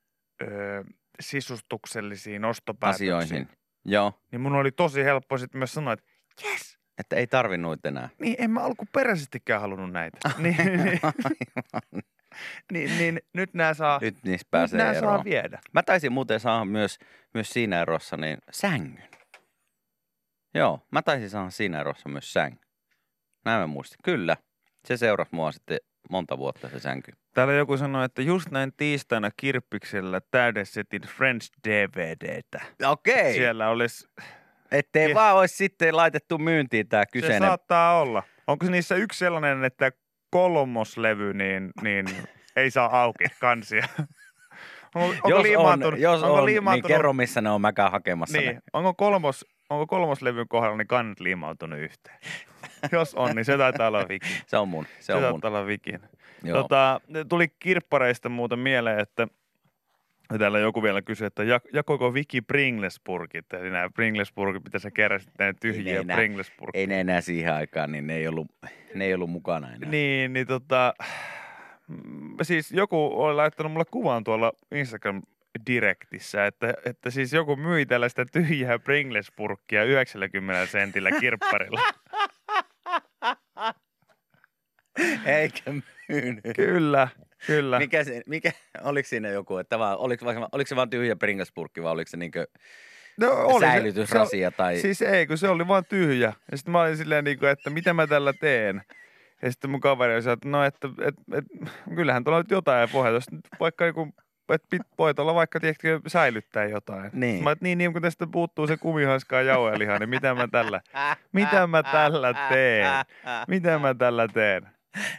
[0.42, 0.84] ö,
[1.20, 3.14] sisustuksellisiin ostopäätöksiin.
[3.14, 3.48] asioihin.
[3.84, 6.04] Joo, Niin mun oli tosi helppo sitten myös sanoa, että
[6.44, 8.08] yes, että ei tarvinnut enää.
[8.20, 10.18] niin en mä alkuperäisestikään halunnut näitä.
[10.38, 11.00] niin, niin,
[12.72, 15.16] niin, niin, nyt nämä saa, Nyt niistä nyt pääsee nää eroon.
[15.16, 15.58] saa viedä.
[15.72, 16.98] Mä taisin muuten saada myös,
[17.34, 19.08] myös siinä erossa niin sängyn.
[20.54, 22.60] Joo, mä taisin saada siinä erossa myös sängyn.
[23.44, 23.98] Näin mä muistin.
[24.04, 24.36] Kyllä,
[24.84, 25.78] se seurasi mua sitten
[26.10, 27.12] monta vuotta se sänky.
[27.38, 32.60] Täällä joku sanoi, että just näin tiistaina kirppiksellä täyden setin Friends DVDtä.
[32.86, 33.34] Okei.
[33.34, 34.08] Siellä olisi
[34.72, 37.48] Ettei Ki- vaan olisi sitten laitettu myyntiin tämä Se kyseinen.
[37.48, 38.22] saattaa olla.
[38.46, 39.92] Onko se niissä yksi sellainen, että
[40.30, 42.06] kolmoslevy niin, niin
[42.56, 43.88] ei saa auki kansia?
[44.94, 47.72] Onko, onko jos on, liimaantunut, jos onko on niin liimaantunut, kerro missä ne on, mä
[47.72, 48.60] käyn hakemassa niin, ne.
[48.72, 52.18] onko, kolmos, onko kolmoslevyn kohdalla niin kannat liimautunut yhteen?
[52.92, 54.30] Jos on, niin se taitaa olla vikin.
[54.46, 55.40] Se on mun, se Se, on mun.
[55.44, 56.00] olla vikin.
[56.42, 56.62] Joo.
[56.62, 59.28] Tota, tuli kirppareista muuten mieleen, että
[60.38, 63.58] täällä joku vielä kysyi, että jak- jakoiko Viki Pringles-purkit?
[63.60, 66.80] Eli nämä Pringles-purkit, mitä sä keräsit, nämä tyhjiä Pringles-purkkeja.
[66.80, 68.46] Ei ne enää siihen aikaan, niin ne ei ollut,
[68.94, 69.90] ne ei ollut mukana enää.
[69.90, 70.94] Niin, niin tota,
[72.42, 75.22] siis joku oli laittanut mulle kuvan tuolla Instagram
[75.66, 81.80] direktissä, että, että siis joku myi tällaista tyhjää Pringles-purkkia 90 sentillä kirpparilla.
[85.40, 85.72] Eikä
[86.08, 86.44] myynyt.
[86.56, 87.08] kyllä,
[87.46, 87.78] kyllä.
[87.78, 91.92] Mikä se, mikä, oliko siinä joku, että vaan, oliko, oliko se vaan tyhjä Pringles-purkki vai
[91.92, 92.46] oliko se niinkö
[93.20, 94.76] No, oli se- säilytysrasia tai...
[94.76, 96.32] Se, siis ei, kun se oli vaan tyhjä.
[96.50, 98.82] Ja sitten mä olin silleen, niin kuin, että mitä mä tällä teen.
[99.42, 101.44] Ja sitten mun kaveri oli että no, että et, et,
[101.94, 103.14] kyllähän tuolla nyt jotain pohjaa.
[103.14, 104.08] Jos nyt vaikka joku,
[104.48, 107.10] että pit, voit olla vaikka, tiedätkö, säilyttää jotain.
[107.12, 107.44] Niin.
[107.44, 110.80] Mä, että niin, niin kun tästä puuttuu se kumihanskaa jauheliha, niin mitä mä tällä,
[111.32, 112.86] mitä mä tällä teen?
[113.48, 114.68] mitä mä tällä teen?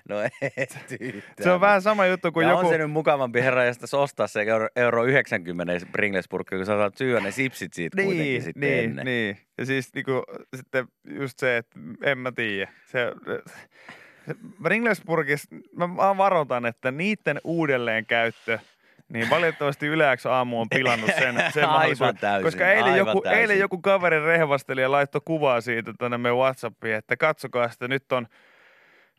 [0.10, 0.15] No
[0.99, 1.34] yhtään.
[1.43, 2.65] Se on vähän sama juttu kuin ja joku...
[2.67, 6.97] on se nyt mukavampi herra, josta ostaa se euro, euro 90 Pringles-purkki, kun sä saat
[6.97, 9.05] syödä ne sipsit siitä kuitenkin Niin, sitten niin, ennen.
[9.05, 9.38] niin.
[9.58, 10.23] Ja siis niinku,
[10.55, 12.71] sitten just se, että en mä tiedä.
[12.86, 13.12] Se,
[14.27, 18.60] se Ringlersburgis, mä varoitan, että niiden uudelleen käyttö,
[19.10, 22.17] niin valitettavasti Yleäks aamu on pilannut sen, sen Aivan mahdollisuuden.
[22.17, 23.41] täysin, Koska eilen aivan joku, täysin.
[23.41, 28.12] eilen joku kaveri rehvasteli ja laittoi kuvaa siitä tänne meidän Whatsappiin, että katsokaa sitä, nyt
[28.12, 28.27] on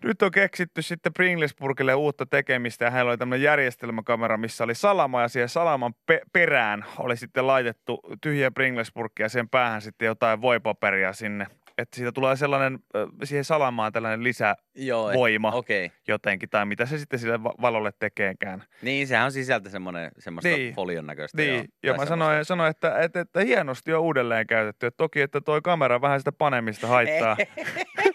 [0.05, 5.23] nyt on keksitty sitten Pringlesburgille uutta tekemistä ja hänellä oli tämmöinen järjestelmäkamera, missä oli salama
[5.23, 10.41] ja siihen salaman pe- perään oli sitten laitettu tyhjä Pringlesburgia ja sen päähän sitten jotain
[10.41, 11.47] voipaperia sinne.
[11.79, 12.79] Että siitä tulee sellainen,
[13.25, 15.17] siihen salamaan tällainen lisä Joo, et-.
[15.53, 15.89] Okay.
[16.09, 18.63] jotenkin, tai mitä se sitten sille va- valolle tekeekään.
[18.83, 20.75] Niin, sehän on sisältä semmoinen, semmoista Niin.
[20.75, 21.43] folion näköistä.
[21.43, 24.87] Niin, joo, ja mä sanoin, sanoin että, että, että, hienosti on uudelleen käytetty.
[24.87, 27.37] Että toki, että toi kamera vähän sitä panemista haittaa.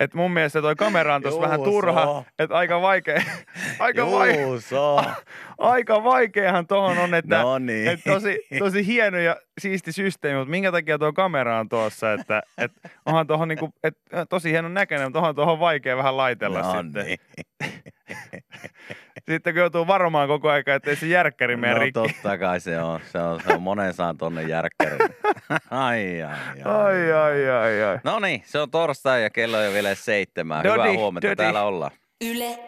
[0.00, 2.24] että mun mielestä toi kamera on tossa vähän turha.
[2.38, 3.22] Että aika vaikea,
[3.78, 4.96] aika, vai, Juuso.
[5.58, 7.88] aika vaikeahan tohon on, että, No niin.
[7.88, 12.42] että tosi, tosi hieno ja siisti systeemi, mutta minkä takia tuo kamera on tuossa, että,
[12.58, 16.82] että onhan tuohon niinku, että tosi hienon näköinen, mutta onhan tuohon vaikea vähän laitella no
[16.82, 17.06] sitten.
[17.06, 17.18] Niin.
[19.30, 21.92] Sitten kun joutuu varomaan koko ajan, ettei se järkkäri mene No rikki.
[21.92, 23.00] totta kai se on.
[23.12, 24.98] Se on, se on monen saan tonne järkkärin.
[25.70, 26.82] ai, ai, ai.
[26.84, 27.98] Ai, ai, ai, ai.
[28.04, 30.64] No niin, se on torstai ja kello on jo vielä seitsemän.
[30.64, 31.36] Dodi, Hyvää huomenta, dodi.
[31.36, 31.90] täällä ollaan.
[32.24, 32.58] Yle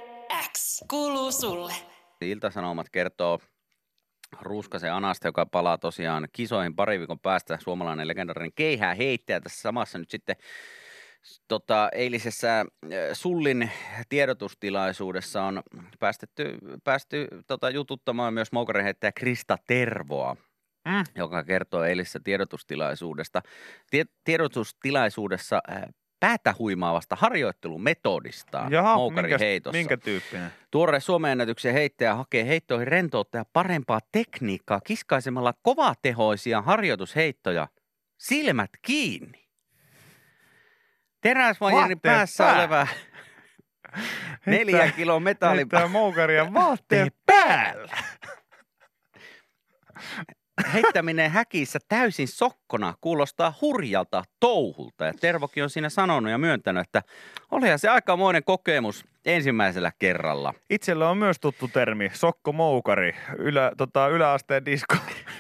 [0.53, 1.73] X kuuluu sulle.
[2.21, 3.39] Ilta-Sanomat kertoo
[4.41, 7.59] Ruuskasen Anasta, joka palaa tosiaan kisoihin pari viikon päästä.
[7.61, 10.37] Suomalainen legendaarinen keihää heittäjä tässä samassa nyt sitten
[11.49, 12.67] tota, eilisessä äh,
[13.13, 13.71] Sullin
[14.09, 15.63] tiedotustilaisuudessa on
[15.99, 20.37] päästetty, päästy tota, jututtamaan myös moukarinheittäjä Krista Tervoa,
[20.89, 21.05] Mm.
[21.15, 23.43] joka kertoo eilisessä tiedotustilaisuudesta.
[23.91, 25.83] Tie, tiedotustilaisuudessa äh,
[26.21, 29.77] päätä huimaavasta harjoittelumetodistaan Jaha, minkä, moukariheitossa.
[29.79, 30.51] minkä tyyppinen?
[30.71, 37.69] Tuore Suomen ennätyksen heittäjä hakee heittoihin rentoutta ja parempaa tekniikkaa kiskaisemalla kovatehoisia harjoitusheittoja
[38.19, 39.43] silmät kiinni.
[41.23, 42.61] Teräsvajerin Vaatteet päässä päällä.
[42.63, 42.87] oleva
[44.47, 47.97] neljän kilon metalli Heittää moukaria vaatteet päällä.
[50.73, 55.05] heittäminen häkissä täysin sokkona kuulostaa hurjalta touhulta.
[55.05, 57.03] Ja Tervokin on siinä sanonut ja myöntänyt, että
[57.51, 60.55] olihan se aikamoinen kokemus ensimmäisellä kerralla.
[60.71, 64.97] Itsellä on myös tuttu termi, sokko moukari, ylä, tota, yläasteen disko,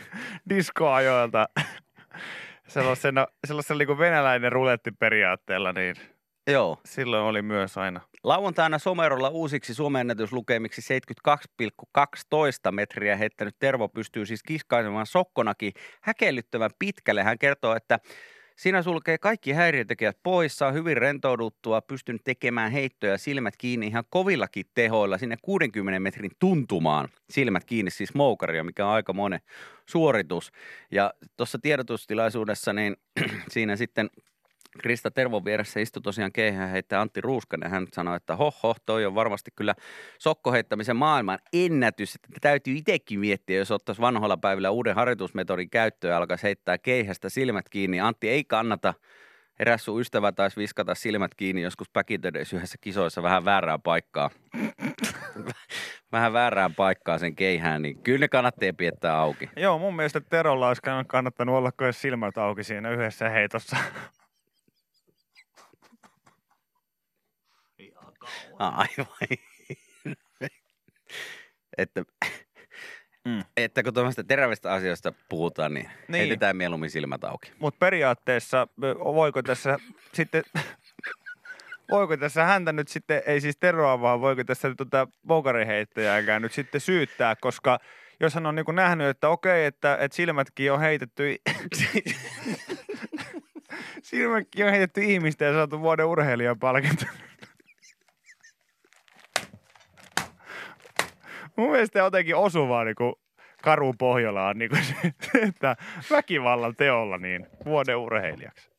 [0.51, 1.49] diskoajoilta.
[2.72, 5.96] Sellaisena, sellaisella niin kuin venäläinen ruletti periaatteella, niin
[6.46, 6.78] Joo.
[6.85, 8.00] silloin oli myös aina.
[8.24, 11.00] Lauantaina Somerolla uusiksi Suomen ennätyslukemiksi
[12.68, 17.22] 72,12 metriä heittänyt Tervo pystyy siis kiskaisemaan sokkonakin häkellyttävän pitkälle.
[17.22, 17.98] Hän kertoo, että
[18.57, 24.67] siinä sulkee kaikki häiriötekijät pois, saa hyvin rentouduttua, pystynyt tekemään heittoja silmät kiinni ihan kovillakin
[24.75, 27.09] tehoilla sinne 60 metrin tuntumaan.
[27.31, 29.41] Silmät kiinni siis moukaria, mikä on aika monen
[29.87, 30.53] suoritus.
[30.91, 32.97] Ja tuossa tiedotustilaisuudessa niin
[33.53, 34.11] siinä sitten
[34.82, 37.70] Krista Tervon vieressä istui tosiaan keihään heittää Antti Ruuskanen.
[37.70, 39.74] Hän sanoi, että hoh, hoh, toi on varmasti kyllä
[40.18, 42.14] sokkoheittämisen maailman ennätys.
[42.14, 47.28] Että täytyy itsekin miettiä, jos ottaisi vanhoilla päivillä uuden harjoitusmetodin käyttöön ja alkaisi heittää keihästä
[47.28, 48.00] silmät kiinni.
[48.00, 48.94] Antti ei kannata.
[49.58, 54.30] Eräs sun ystävä taisi viskata silmät kiinni joskus päkitödeissä yhdessä kisoissa vähän väärää paikkaa.
[56.12, 59.50] vähän väärään paikkaan sen keihään, niin kyllä ne kannattaa piettää auki.
[59.56, 63.76] Joo, mun mielestä Terolla olisi kannattanut olla silmät auki siinä yhdessä heitossa.
[68.59, 69.07] Aivan.
[71.79, 72.05] että,
[73.25, 73.45] Mm.
[73.57, 76.18] että kun tuommoista terävistä asioista puhutaan, niin, Niin.
[76.18, 77.53] heitetään mieluummin silmät auki.
[77.59, 78.68] Mutta periaatteessa
[79.14, 79.79] voiko tässä
[80.14, 80.42] sitten,
[81.90, 86.81] voiko tässä häntä nyt sitten, ei siis Teroa vaan, voiko tässä tota boukariheittäjääkään nyt sitten
[86.81, 87.79] syyttää, koska
[88.21, 91.37] jos hän on niin nähnyt, että okei, että, että silmätkin on heitetty,
[94.03, 97.05] silmätkin on heitetty ihmistä ja saatu vuoden urheilijan palkinto.
[101.57, 103.15] Mun mielestä jotenkin osuvaa niin kuin
[103.62, 104.95] Karu Pohjolaan, niin kuin se,
[105.49, 105.77] että
[106.11, 108.71] väkivallan teolla niin vuoden urheilijaksi.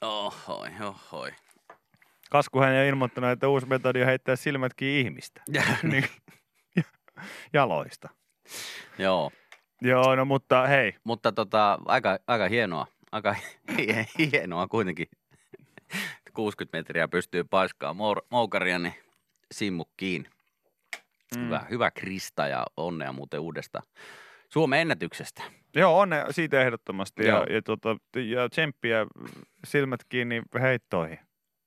[0.00, 1.30] Ohoi, ohoi.
[2.30, 5.42] Kaskuhän ei ilmoittanut, että uusi metodi on heittää silmätkin ihmistä.
[5.82, 6.04] niin,
[7.52, 8.08] jaloista.
[8.98, 9.30] Joo,
[9.82, 12.86] Joo, no mutta hei, mutta tota, aika, aika hienoa.
[13.12, 13.34] Aika
[14.32, 15.06] hienoa kuitenkin.
[16.34, 17.94] 60 metriä pystyy paiskaa
[18.30, 18.94] moukaria, niin
[19.52, 20.28] simmu kiinni.
[21.36, 21.44] Mm.
[21.46, 23.82] Hyvä, hyvä Krista ja onnea muuten uudesta
[24.48, 25.42] Suomen ennätyksestä.
[25.74, 27.22] Joo, onne siitä ehdottomasti.
[27.24, 27.44] Ja, Joo.
[27.44, 29.06] ja, tota, ja tsemppiä
[29.66, 31.18] silmät kiinni heittoihin.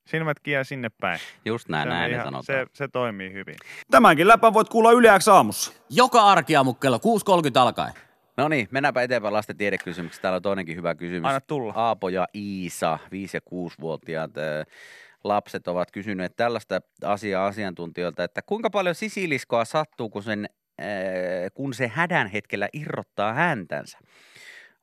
[0.08, 1.20] Silmät kiinni sinne päin.
[1.46, 2.44] Just näin, Se näin ihan- sanotaan.
[2.44, 3.56] se, se toimii hyvin.
[3.92, 5.74] Tämänkin läpän voit kuulla Yle X aamussa.
[5.90, 7.94] Joka arkiaamu kello 6.30 alkaen.
[8.38, 10.22] No niin, mennäänpä eteenpäin lasten tiedekysymyksiä.
[10.22, 11.26] Täällä on toinenkin hyvä kysymys.
[11.28, 11.74] Anna tulla.
[11.76, 14.66] Aapo ja Iisa, 5- ja 6-vuotiaat ö,
[15.24, 20.50] lapset ovat kysyneet tällaista asiaa asiantuntijoilta, että kuinka paljon sisiliskoa sattuu, kun, sen,
[20.82, 20.86] ö,
[21.54, 23.98] kun se hädän hetkellä irrottaa häntänsä.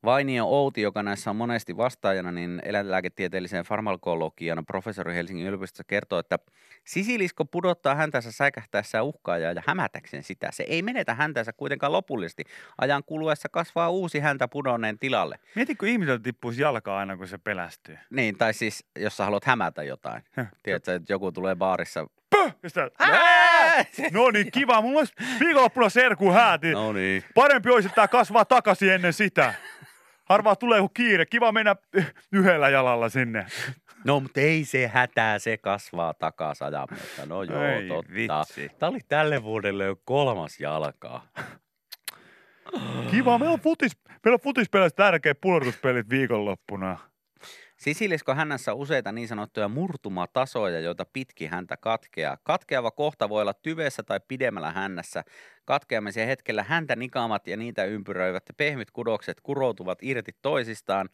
[0.05, 6.39] Vainio Outi, joka näissä on monesti vastaajana, niin eläinlääketieteellisen farmakologian professori Helsingin yliopistossa kertoo, että
[6.85, 10.49] sisilisko pudottaa häntänsä säikähtäessään uhkaajaa ja hämätäkseen sitä.
[10.53, 12.45] Se ei menetä häntänsä kuitenkaan lopullisesti.
[12.79, 15.39] Ajan kuluessa kasvaa uusi häntä pudonneen tilalle.
[15.55, 17.99] Mieti, kun ihmiseltä tippuisi jalkaa aina, kun se pelästyy.
[18.11, 20.23] Niin, tai siis jos sä haluat hämätä jotain.
[20.63, 22.07] Tiedätkö, että joku tulee baarissa.
[22.31, 22.55] Pöh!
[24.13, 24.83] No niin, kiva.
[24.83, 26.71] Mulla olisi viikonloppuna serku hääti.
[26.71, 27.25] No niin.
[27.35, 29.55] Parempi olisi, että tämä kasvaa takaisin ennen sitä.
[30.29, 31.27] Harvaa tulee joku kiire.
[31.27, 31.77] Kiva mennä
[32.33, 33.47] yhdellä jalalla sinne.
[34.05, 37.27] No, mutta ei se hätää, se kasvaa takas ajametta.
[37.27, 38.13] No joo, Ei totta.
[38.15, 38.69] vitsi.
[38.79, 41.27] Tämä oli tälle vuodelle jo kolmas jalkaa.
[43.11, 43.93] Kiva, meillä on, futis,
[44.25, 46.99] meillä on futispeleissä tärkeät pudotuspelit viikonloppuna.
[47.79, 52.39] Sisilisko hännässä useita niin sanottuja murtumatasoja, joita pitkin häntä katkeaa.
[52.43, 55.25] Katkeava kohta voi olla tyveessä tai pidemmällä hännässä.
[55.65, 61.09] Katkeamisen hetkellä häntä nikaamat ja niitä ympyröivät pehmyt kudokset kuroutuvat irti toisistaan.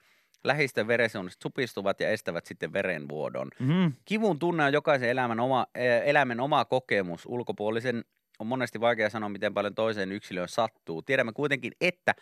[0.45, 3.49] Lähisten veresuunnat supistuvat ja estävät sitten verenvuodon.
[3.59, 3.93] Mm.
[4.05, 7.27] Kivun tunne on jokaisen elämän oma, eh, eläimen oma kokemus.
[7.27, 8.05] Ulkopuolisen
[8.39, 11.03] on monesti vaikea sanoa, miten paljon toiseen yksilöön sattuu.
[11.03, 12.15] Tiedämme kuitenkin, että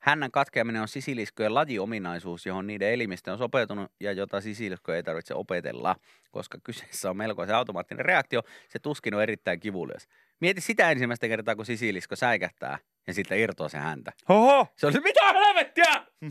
[0.00, 5.34] hännän katkeaminen on sisiliskojen lajiominaisuus, johon niiden elimistö on sopeutunut ja jota sisiliskoja ei tarvitse
[5.34, 5.96] opetella,
[6.30, 8.42] koska kyseessä on melkoisen automaattinen reaktio.
[8.68, 10.08] Se tuskin on erittäin kivulias.
[10.40, 14.12] Mieti sitä ensimmäistä kertaa, kun sisilisko säikähtää ja sitten irtoaa se häntä.
[14.28, 14.66] Oho!
[14.76, 16.06] Se on se, mitä helvettiä?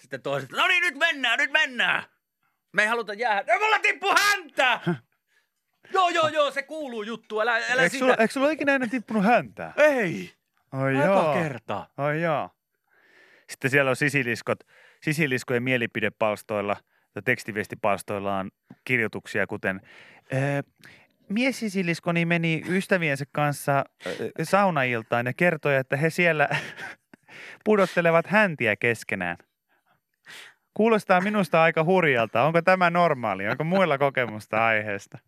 [0.00, 2.02] Sitten toiset, no niin, nyt mennään, nyt mennään.
[2.72, 3.52] Me ei haluta jäädä.
[3.54, 4.80] No, mulla tippu häntä!
[5.94, 7.98] joo, joo, joo, se kuuluu juttu, älä, älä Eikö sitä.
[7.98, 9.72] sulla, eikö sulla ikinä ennen tippunut häntää?
[9.76, 10.34] Ei,
[10.72, 11.34] Ai eka joo.
[11.34, 11.88] kerta.
[11.96, 12.50] Ai joo.
[13.50, 14.58] Sitten siellä on sisiliskot,
[15.02, 16.76] sisiliskojen mielipidepalstoilla
[17.14, 18.50] ja tekstiviestipalstoilla on
[18.84, 19.80] kirjoituksia, kuten
[20.32, 20.36] "Ö,
[21.28, 26.48] Mies sisiliskoni meni ystäviensä kanssa ö, saunailtaan ja kertoi, että he siellä
[27.64, 29.36] pudottelevat häntiä keskenään.
[30.74, 32.42] Kuulostaa minusta aika hurjalta.
[32.42, 33.48] Onko tämä normaali?
[33.48, 35.18] Onko muilla kokemusta aiheesta?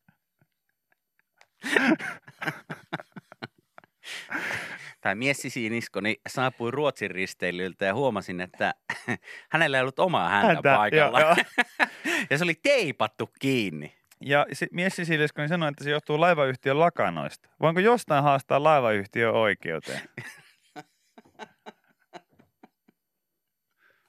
[5.01, 8.75] Tai mies sisiniskoni saapui Ruotsin risteilyltä ja huomasin, että
[9.53, 11.21] hänellä ei ollut omaa häntä, Häntä, paikalla.
[11.21, 11.37] joo,
[12.31, 13.95] ja se oli teipattu kiinni.
[14.21, 17.49] Ja se, mies sisiliskoni sanoi, että se johtuu laivayhtiön lakanoista.
[17.61, 20.01] Voinko jostain haastaa laivayhtiön oikeuteen?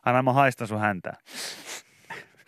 [0.06, 1.14] Anna mä haistan sun häntä.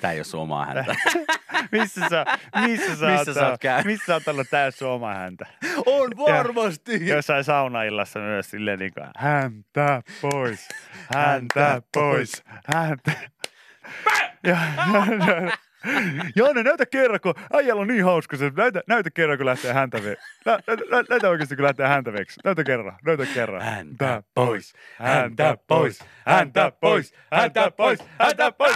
[0.02, 0.95] Tämä ei ole sun omaa häntä.
[1.72, 2.26] Missä sä,
[2.66, 3.86] missä sä, Missä sä oot käynyt?
[3.86, 5.45] missä sä oot ollut täys sun oma häntä?
[5.86, 7.08] on varmasti.
[7.08, 10.68] Jossain saunaillassa myös silleen niin kuin, häntä pois,
[11.16, 12.43] häntä pois,
[12.76, 13.12] häntä.
[14.43, 14.58] Ja,
[16.36, 18.52] Janne, näytä kerran, kun äijällä on niin hauska se.
[18.58, 20.18] Näytä, näytä kerran, kun lähtee häntä ve.
[20.45, 22.39] Nä, näytä, nä- näytä oikeasti, kun lähtee häntä veksi.
[22.45, 23.62] Näytä kerran, näytä kerran.
[23.62, 28.76] Häntä pois, häntä pois, häntä pois, häntä pois, häntä pois.